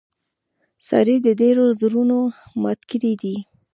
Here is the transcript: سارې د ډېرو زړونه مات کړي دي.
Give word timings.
سارې 0.87 1.15
د 1.25 1.27
ډېرو 1.41 1.65
زړونه 1.79 2.17
مات 2.61 2.79
کړي 2.91 3.13
دي. 3.21 3.35